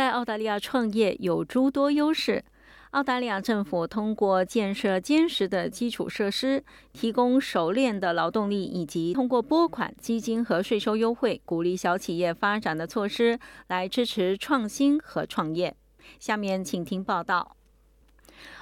[0.00, 2.42] 在澳大利亚创业有诸多优势。
[2.92, 6.64] 澳大利亚政府通过建设坚实的基础设施，
[6.94, 15.76] 提供熟练的劳动力，以及通过拨款、基金和税收优惠，鼓励小企业发展的措施，来支持创新和创业。
[16.18, 17.58] 下面请听报道。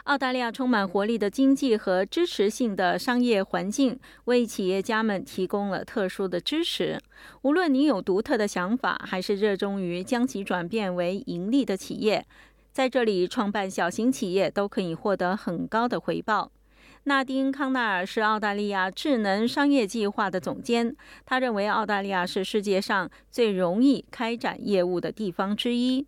[0.05, 6.99] 澳大利亚充满活力的经济和支持性的商业环境，为企业家们提供了特殊的支持。
[7.43, 12.25] 无论你有独特的想法，还是热衷于将其转变为盈利的企业。
[12.73, 16.53] 在这里创办小型企业都可以获得很高的回报。
[17.05, 26.07] 纳丁·康纳尔是澳大利亚智能商业计划的总监，他认为澳大利亚是世界上最容易开展业务的地方之一。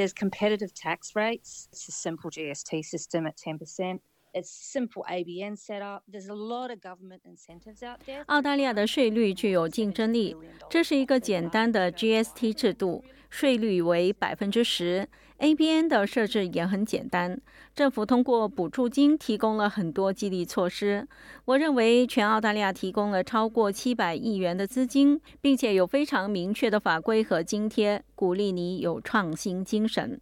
[0.00, 1.68] There's competitive tax rates.
[1.72, 4.00] It's a simple GST system at 10%.
[4.32, 6.04] It's simple ABN setup.
[6.10, 8.24] There's a lot of government incentives out there.
[8.28, 10.34] 澳大利亚的税率具有竞争力，
[10.70, 13.04] 这是一个简单的 GST 制度。
[13.30, 17.40] 税率为百分之十，ABN 的设置也很简单。
[17.74, 21.06] 政府通过补助金提供了很多激励措施。
[21.46, 30.20] 我认为全澳大利亚提供了超过七百亿元的资金，并且有非常明确的法规和津贴，鼓励你有创新精神。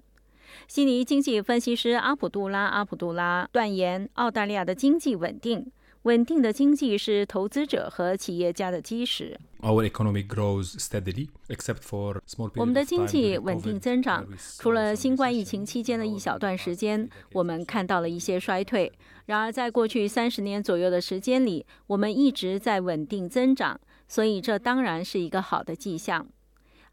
[0.67, 5.71] 悉尼经济分析师阿卜杜拉·阿卜杜拉断言，澳大利亚的经济稳定。
[6.09, 9.39] 稳定的经济是投资者和企业家的基石。
[9.61, 12.51] Our economy grows steadily, except for small.
[12.57, 14.27] 我们的经济稳定增长，
[14.59, 18.91] 除了新冠疫情期间的一小段时间，我们看到了一些衰退。
[19.27, 26.27] 然而，在过去三十年左右的时间里，我们一直在稳定增长，所以这当然是一个好的迹象。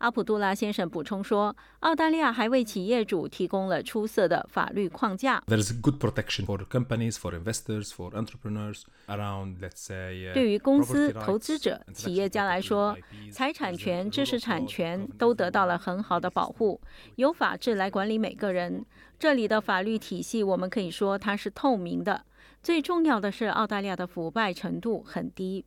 [0.06, 5.44] 阿卜杜拉先生补充说：“澳大利亚还为企业主提供了出色的法律框架。
[5.48, 10.32] There is good protection for companies, for investors, for entrepreneurs around, let's say.
[10.32, 12.96] 对于公司、投资者、企业家来说，
[13.32, 16.80] 财产权、知识产权都得到了很好的保护，
[17.16, 18.86] 由法治来管理每个人。
[19.18, 22.26] 这里的法律体系，我们可以说它是透明的。
[22.62, 25.66] 最重要的是，澳大利亚的腐败程度很低。”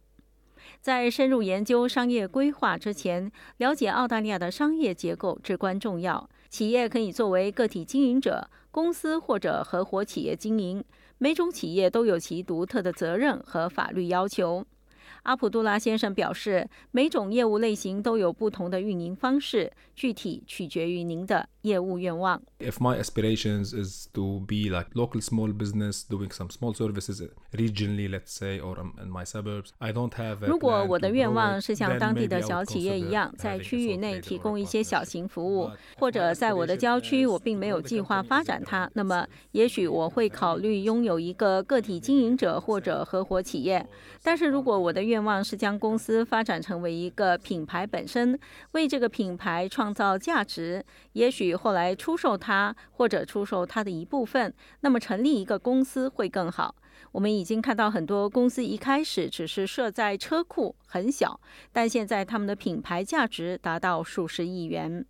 [0.81, 6.29] 在深入研究商业规划之前，了解澳大利亚的商业结构至关重要。
[6.49, 10.83] 企业可以作为个体经营者、公司或者合伙企业经营，
[11.19, 14.65] 每种企业都有其独特的责任和法律要求。
[15.25, 22.43] 阿卜杜拉先生表示，每种业务类型都有不同的运营方式，具体取决于您的业务愿望。
[22.59, 28.33] If my aspirations is to be like local small business doing some small services regionally, let's
[28.33, 30.39] say, or in my suburbs, I don't have.
[30.47, 43.87] 如果我的愿望是像当地的小企业一样，在区域内提供一些小型服务，或者在我的郊区我并没有计划发展它，那么也许我会考虑拥有一个个体经营者或者合伙企业。
[44.23, 48.39] 但是如果我的愿望是将公司发展成为一个品牌本身，
[48.73, 50.85] 为这个品牌创造价值。
[51.13, 56.77] 也许后来出售它，或者出售它的一部分，那么成立一个公司会更好。
[57.13, 61.41] 我们已经看到很多公司一开始只是设在车库，很小，
[61.73, 65.05] 但现在他们的品牌价值达到数十亿元。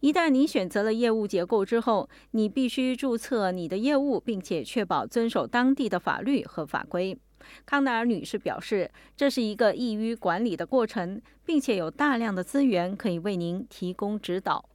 [0.00, 7.18] 一旦你选择了业务结构之后，你必须注册你的业务，并且确保遵守当地的法律和法规。
[7.64, 14.68] 康奈尔女士表示，这是一个易于管理的过程，并且有大量的资源可以为您提供指导。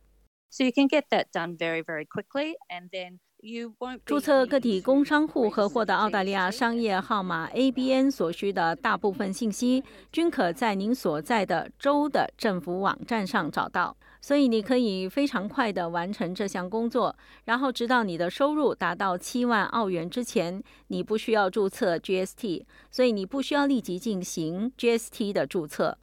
[0.50, 4.00] So you can get that done very, very quickly, and then you won't.
[4.06, 13.97] 注册个体工商户和获得澳大利亚商业号码 ABN 所需的大部分信息，均可在您所在的州的政府网站上找到。
[14.22, 26.00] 所以你可以非常快地完成这项工作，然后直到你的收入达到七万澳元之前，你不需要注册 GST，所以你不需要立即进行 GST 的注册。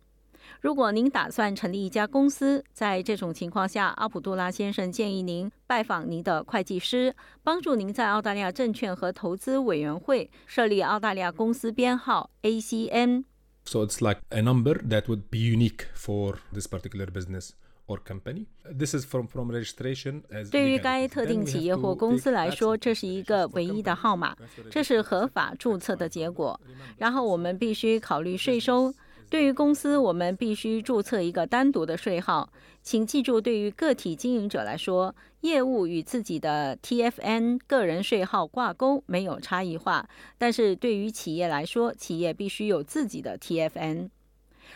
[0.63, 7.13] 如果您打算成立一家公司，在这种情况下，阿卜杜拉先生建议您拜访您的会计师，
[7.43, 13.25] 帮助您在澳大利亚证券和投资委员会设立澳大利亚公司编号 ACN。
[13.65, 17.51] So it's like a number that would be unique for this particular business.
[17.87, 18.47] or company.
[18.65, 24.37] This is from from registration 对于该特定企业或公司来说，这是一个唯一的号码，
[24.71, 26.59] 这是合法注册的结果。
[26.97, 28.95] 然后我们必须考虑税收。
[29.33, 32.53] 对于公司，我们必须注册一个单独的税号。
[32.83, 40.05] 请记住，对于个体经营者来说，业务与自己的 TFN 个人税号挂钩没有差异化；
[40.37, 44.11] 但是对于企业来说，企业必须有自己的 TFN。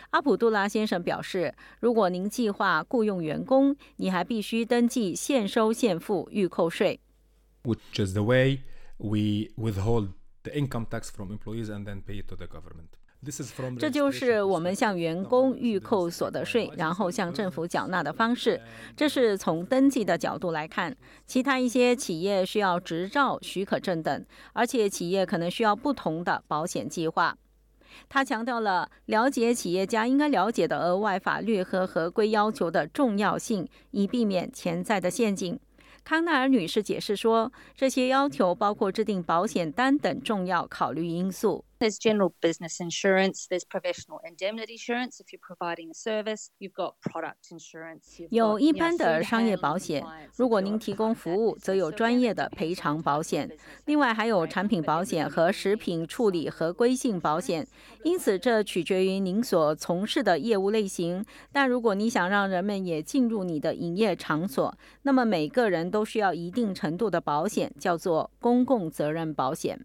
[0.09, 6.99] 阿卜杜拉先生表示，如果您计划雇佣员工，你还必须登记现收现付预扣税。
[7.61, 8.61] Which is the way
[8.97, 12.97] we withhold the income tax from employees and then pay it to the government.
[13.79, 18.61] 这就是我们向员工预扣所得税，然后向政府缴纳的方式。
[18.95, 20.95] 这是从登记的角度来看。
[21.25, 27.35] 其他一些企业需要执照、许可证等，而且企业可能需要不同的保险计划。
[28.07, 35.59] 他强调了了解企业家应该了解的额外法律和合规要求的重要性，以避免潜在的陷阱。
[36.03, 41.65] 康奈尔女士解释说，这些要求包括制定保险单等重要考虑因素。
[41.79, 43.45] There's general business insurance.
[43.47, 45.19] There's professional indemnity insurance.
[45.19, 48.27] If you're providing a service, you've got product insurance.
[48.31, 50.03] 有一般的商业保险，
[50.35, 53.55] 如果您提供服务，则有专业的赔偿保险。
[53.85, 57.67] 另外还有产品保险和食品处理合规性保险。
[58.03, 61.23] 因此，这取决于您所从事的业务类型。
[61.51, 69.79] 但如果你想让人们也进入你的营业场所，那么每个人都需要一定程度的保险，叫做公共责任保险。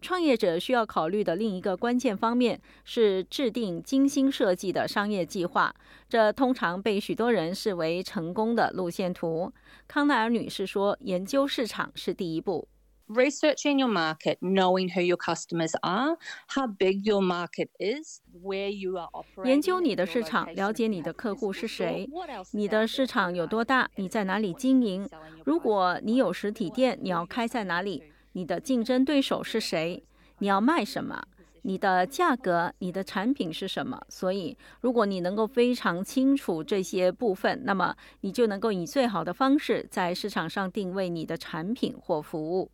[0.00, 5.74] 创业者需要考虑的另一个关键方面是制定精心设计的商业计划，
[6.08, 9.52] 这通常被许多人视为成功的路线图。
[9.86, 12.68] 康奈尔女士说：“研究市场是第一步。”
[13.08, 18.98] Researching your market, knowing who your customers are, how big your market is, where you
[18.98, 19.48] are operating.
[19.48, 22.06] 研究你的市场，了解你的客户是谁，
[22.52, 25.08] 你的市场有多大，你在哪里经营。
[25.42, 28.04] 如果你有实体店，你要开在哪里？
[28.38, 30.00] 你的竞争对手是谁？
[30.38, 31.20] 你要卖什么？
[31.62, 34.00] 你的价格、你的产品是什么？
[34.08, 42.70] 所以，如果你能够非常清楚这些部分，那么你就能够以最好的方式在市场上定位你的产品或服务。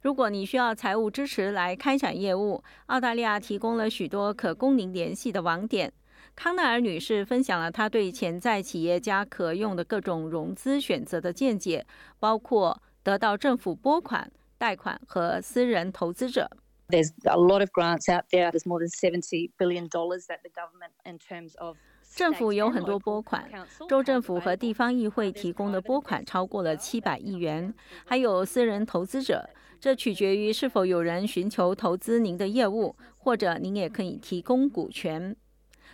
[0.00, 5.92] 如果你需要财务支持来开展业务，澳大利亚提供了许多可供您联系的网点。
[6.34, 11.84] 康奈尔女士分享了她对潜在企业家可用的各种融资选择的见解，
[12.18, 14.32] 包括得到政府拨款。
[14.58, 16.50] 贷款和私人投资者。
[16.88, 18.50] There's a lot of grants out there.
[18.50, 21.76] There's more than seventy billion dollars that the government, in terms of
[22.14, 23.48] 政府有很多拨款，
[23.88, 27.72] 州政府和地方议会提供的拨款超过了七百亿元，
[28.06, 29.48] 还有私人投资者。
[29.78, 35.36] 这取决于是否有人寻求投资您的业务，或者您也可以提供股权。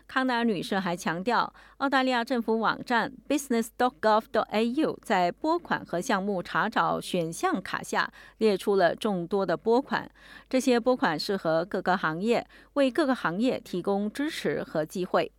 [0.06, 10.09] 康奈尔女士还强调，澳大利亚政府网站 business.gov.au 在拨款和项目查找选项卡下列出了众多的拨款，
[10.49, 15.33] 这些拨款适合各个行业，为各个行业提供支持和机会。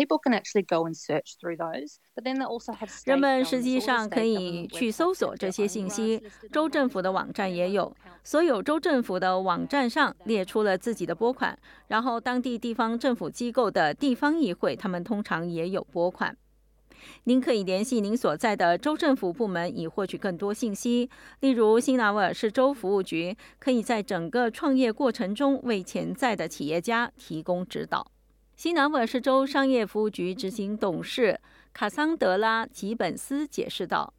[0.00, 2.88] People can actually go and search through those, but then they also have.
[3.04, 7.94] 人们实际上可以去搜索这些信息，州政府的网站也有。
[8.24, 11.58] 所有州政府的网站上列出了自己的拨款，
[11.88, 16.34] 然后当地地方政府机构的地方议会，他们通常也有拨款。
[17.24, 21.10] 您可以联系您所在的州政府部门以获取更多信息。
[21.40, 28.10] 例如，新南威尔士州服务局可以在整个创业过程中为潜在的企业家提供指导。
[28.60, 31.40] 新南威尔士州商业服务局执行董事
[31.72, 34.12] 卡桑德拉·吉本斯解释道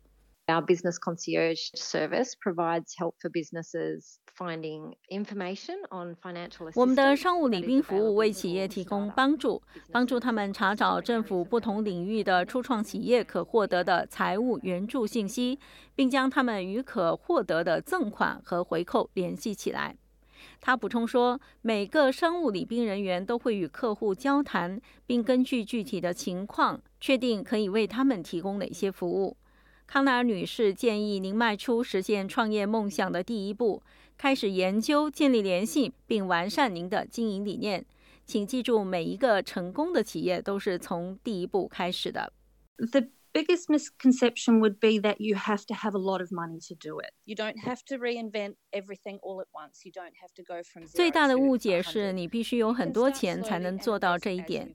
[0.48, 9.62] ：“Our business concierge service provides help for businesses finding information on financial.” 我们的商务礼宾服务为企业提供帮助，
[9.92, 15.60] 帮助他们查找政府不同领域的初创企业可获得的财务援助信息，
[15.94, 19.96] 并将他们与可获得的赠款和回扣联系起来。
[20.60, 29.38] 他补充说，每个商务礼宾人员都会与客户交谈，并根据具体的情况确定可以为他们提供哪些服务。
[29.88, 33.84] 康奈尔女士建议您迈出实现创业梦想的第一步，
[34.18, 37.86] 开始研究、建立联系，并完善您的经营理念。
[38.26, 42.32] 请记住，每一个成功的企业都是从第一步开始的。
[43.34, 47.12] Biggest misconception would be that you have to have a lot of money to do it.
[47.26, 49.84] You don't have to reinvent everything all at once.
[49.84, 54.74] You don't have to go from 最大的误解是你必须有很多钱才能做到这一点。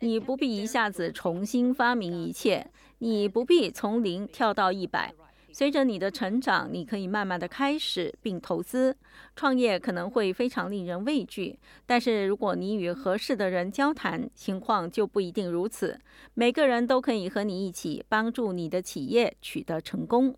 [0.00, 5.12] 你不必一下子重新发明一切，你不必从零跳到一百。
[5.58, 8.94] 随着你的成长，你可以慢慢的开始并投资
[9.34, 11.58] 创业，可能会非常令人畏惧。
[11.86, 15.98] 但是如果你与合适的人交谈，情况就不一定如此。
[16.34, 20.36] 每个人都可以和你一起帮助你的企业取得成功。